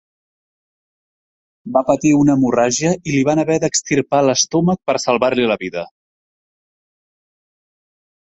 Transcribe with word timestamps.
Va 1.75 1.83
patir 1.89 2.13
una 2.19 2.37
hemorràgia 2.41 2.93
i 3.11 3.11
li 3.15 3.19
van 3.27 3.41
haver 3.43 3.57
d'extirpar 3.65 4.23
l'estómac 4.29 4.81
per 4.91 4.97
salvar-li 5.05 5.45
la 5.53 5.61
vida. 5.67 5.83